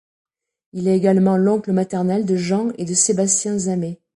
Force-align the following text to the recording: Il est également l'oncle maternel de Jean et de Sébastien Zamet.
Il 0.73 0.87
est 0.87 0.97
également 0.97 1.37
l'oncle 1.37 1.71
maternel 1.71 2.25
de 2.25 2.35
Jean 2.35 2.69
et 2.79 2.85
de 2.85 2.93
Sébastien 2.95 3.59
Zamet. 3.59 4.01